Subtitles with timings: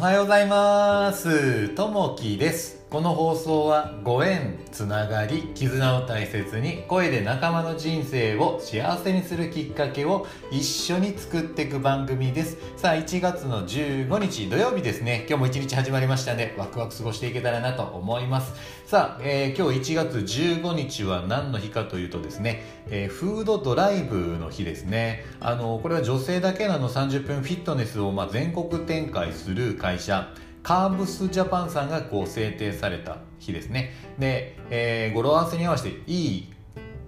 [0.00, 1.68] はようございます。
[1.74, 2.79] ともきです。
[2.90, 12.58] この放送はご縁つながり絆を大切に声で仲間の人生を幸せにするきっかけを一緒に作っていく番組です。
[12.76, 18.54] さあ1月の15日土曜日ですね今日も1日始まりましたねワクワク過ごしていけたらなと思います。
[18.86, 25.26] さあ、えー、今日1月15日は何の日かというとですね、えー、フードドライブの日ですね。
[25.38, 30.34] あのこれは女性だけの30分フィットネスをま全国展開する会社。
[30.62, 33.92] カーブスジャパンさんがこう制定された日ですね。
[34.18, 36.52] で、えー、語呂合わせに合わせていい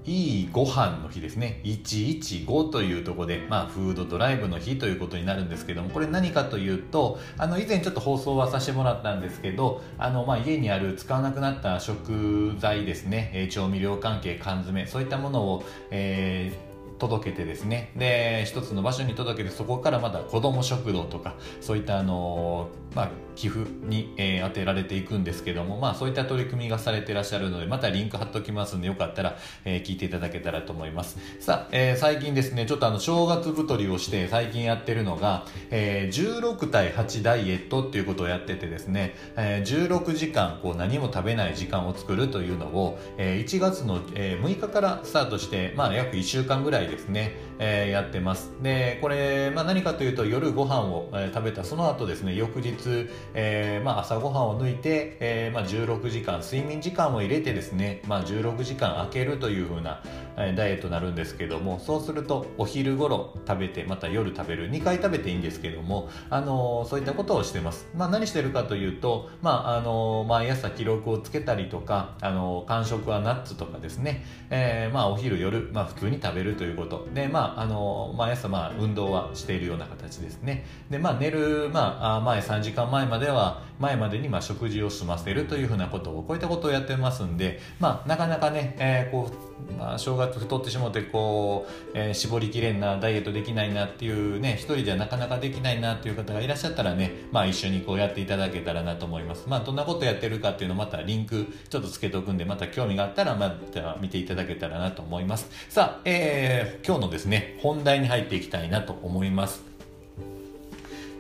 [0.05, 1.61] いいご飯の日ですね。
[1.65, 16.72] 115というとこで、まあ、フードドライブの日ということになるんですけども、これ何かというと、あの、以前ちょっと放送はさせてもらったんですけど、あの、まあ、家にある使わなくなった食材ですね、え調味料関係、缶詰、そういったものを、えー
[17.02, 17.91] 届けてですね。
[17.97, 31.19] で一つの場所に届けてそこからまだ子ども食堂とかそういったあのまあ、寄付に、えー、当てられていくんですけども、まあ、そういった取り組みがされてらっしゃるのでまたリンク貼っておきますんでよかったら、えー、聞いていただけたらと思います。
[31.41, 48.53] さあ、えー、最近ですねちょっとあの正月太りをして最近やってるのが、えー、16対8ダイエットっていうことをやっててですね、えー、16時間こう何も食べない時間を作るというのを、えー、1月の、えー、6日からスタートして、まあ、約1週間ぐらいですね、えー、やってます。
[48.62, 60.03] でこれ、まあ、何かというと夜ご飯を、えー、食べたその後ですね翌日えー、まあ、朝ごはんを抜いて、えー、まあ、16時間睡眠時間を入れてですね、まあ、16時間空けるというふうな、
[60.36, 77.06] ダイエットになるんですけどもそうするとお昼頃食べてまた夜食べる2回食べていいんですけども、あのそういったことをしてます、まあ、何してるかというと、まああの毎朝記録をつけたりとか、あの間食はナッツとかですね、えー、まあ、お昼夜、まあ、普通に食べるということ。
[77.14, 80.64] で、まああの毎朝まあ運動はしているような形ですね。
[80.91, 99.44] で、まあ、寝る、まあ、前3時間前までは前までにま食事を済ませるというふうなことをこういったことをやってますんで、まあ、なかなかね、えー、こうまあ、正月太ってしもてこう、えー、絞りきれんなダイエットできないなっていうね一人じゃなかなかできないなっていう方がいらっしゃったらね、まあ、一緒にこうやっていただけたらなと思います。
[99.48, 105.48] まあどんなことやってるかっていうのまたリンクちょっとつけておくんでまた興味があったらまた見ていただけたらなと思います。
[105.68, 109.62] さあ、えー、今日のですね本題に入っていきたいなと思います。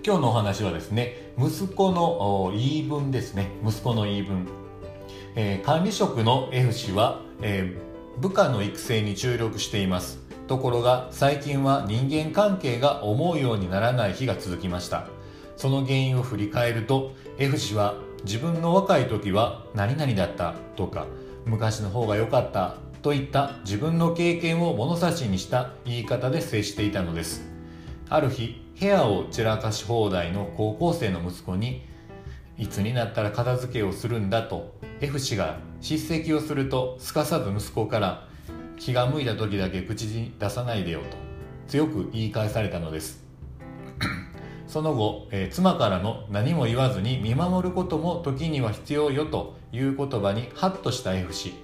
[0.04, 3.50] 今日のお話はですね息子の言い分ですね。
[3.64, 4.48] 息子の言い分、
[5.36, 10.18] えー、管理職の F 氏は、えー、部下の育成に注力しています。
[10.48, 15.06] ところが最近は人間関係が思うようにならない日が続きました。
[15.56, 21.06] その原因を振り返ると F 氏は自分の若い時は何々だったとか
[21.46, 27.42] 昔の方が良かったといった自分の経験を物差しにした言い方で接していたのです。
[28.08, 31.82] ある日部屋を散らかし放題の高校生の息子に
[32.58, 38.28] いつになったら片付けをするんだと F 氏が叱責をするとすかさず息子から
[38.76, 41.16] 気が向いた時だけ口に出さないでよと
[41.66, 43.22] 強く言い返されたのです。
[44.66, 51.54] その後、えー、妻からの何も言わずに見守ることも時には必要よという言葉にハッとした F 氏。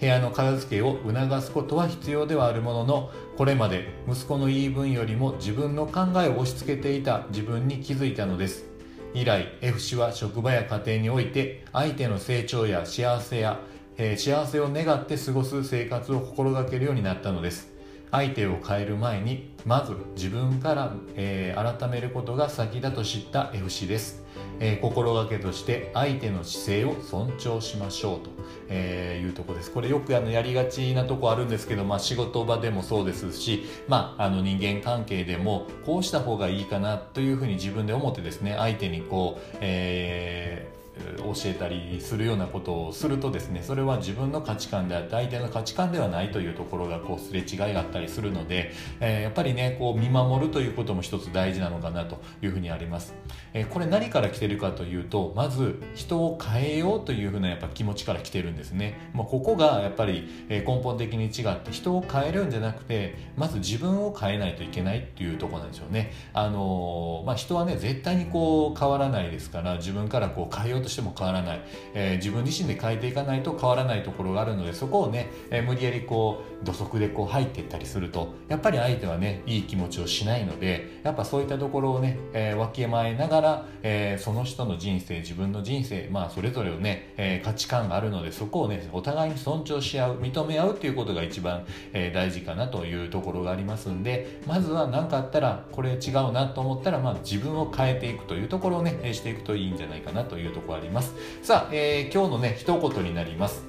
[0.00, 8.73] 部屋の片付けを促すことは必要ではあるもののこれまで息子の言い分よりも自分の考えを押し付けていた自分に気づいたのです。
[9.14, 13.60] 以来 F 氏は職場や家庭において相手の成長や幸せや、
[13.96, 17.72] えー、幸せを願って過ごす生活を心がけるようになったのです。
[18.10, 24.22] 相手を変える前にまず自分から、えー、改めることが先だと知った F 氏です。
[24.60, 28.30] えー、心がけとして相手の姿勢を尊重しましょうと、
[28.68, 29.70] えー、いうとこです。
[29.70, 40.83] これよくあのやりがちなとこあるんですけど、まあ、仕事場でもそうですし、まあ、あの人間関係でもこうした方がいいかなというふうに自分で思ってですね相手にこう、えー
[41.18, 53.14] 教えたりするようなことをするとですねそれは自分の価値観であって相手の価値観ではないというところがこうすれ違いがあったりするので、えー、やっぱりねこう見守るということも一つ大事なのかなというふうにあります、
[53.52, 66.12] えー、これ何から来てるかというとまず人を変えようというふうなやっぱ気持ちから来てるんですね、まあ、ここがやっぱり根本的に違って人を変えるんじゃなくてまず自分を変えないといけないっていうとこなんでしょうね。
[66.32, 71.60] あのー、まあ、人はね絶対にこう変わらないですから自分からこう変えようとしても変わらない、
[71.94, 101.14] えー、自分自身で変えていかないと変わらないところがあるのでそこをね、えー、無理やりこう土足でこう入っていったりするとやっぱり相手はねいい気持ちをしないのでやっぱそういったところをね、えー、わきまえながら、えー、その人の人生自分の人生まあそれぞれをね、えー、価値観があるのでそこをねお互いに尊重し合う認め合うっていうことが一番、えー、大事かなというところがありますんでまずは何かあったらこれ違うなと思ったら、まあ、自分を変えていくというところをねしていくといいんじゃないかなというところあります。
[101.42, 103.62] さあ、えー、今日のね一言になります、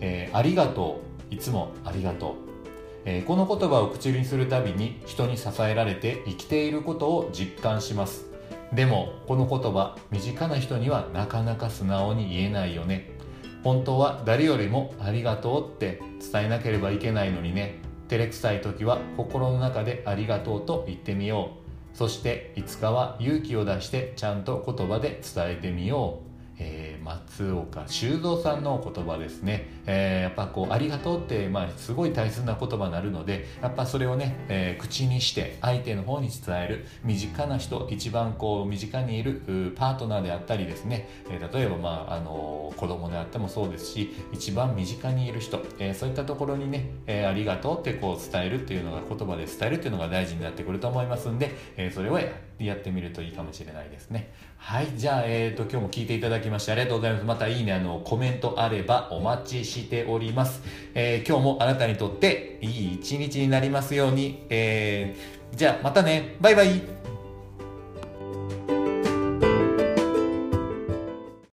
[0.00, 1.34] えー、ありがとう。
[1.34, 2.34] いつもありがとう。
[3.06, 8.26] えー、この言葉を口にするたびに人に支えられて生きていることを実感します。
[8.72, 13.10] でもこの言葉身近な人にはなかなか素直に言えないよね。
[13.62, 16.00] 本当は誰よりもありがとうって
[16.32, 17.80] 伝えなければいけないのにね。
[18.08, 21.50] 照れくさい時は心の中でありがとうと言ってみよ
[21.92, 21.96] う。
[21.96, 26.33] そしていつかは勇気を出してちゃんと言葉で伝えてみよう、
[27.04, 39.42] 松岡修造さんの言葉ですね、えー、やっぱこうありがとうって、まあ、すごい大切な言葉になるのでやっぱそれをね、えー、口にして相手の方に伝える身近な人一番こう身近にいる
[39.76, 52.18] パートナーであったりですね、えー、例えば、まあ、あの子供であってもそうですし一番身近にいる人、えー、そういったところにね、えー、ありがとうってこう伝えるっていうのが言葉で伝えるっていうのが大事になってくると思いますんで、えー、それを
[52.58, 54.32] やってみるといいかもしれないですね。
[54.66, 57.24] はいじゃあ、えーと、今日も聞いていただきましてありがとうございます。
[57.24, 60.62] またいいねあのコメントあればお待ちしております、
[60.94, 66.36] えー、今日もあなたにとっていい一日になりますように、えー、じゃあまたね。
[66.40, 67.13] バイバイ。